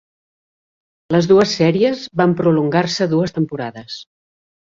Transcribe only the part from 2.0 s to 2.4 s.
van